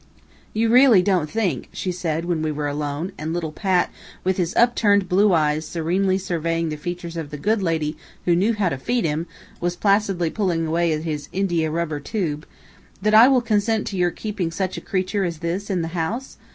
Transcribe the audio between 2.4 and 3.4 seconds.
we were alone, and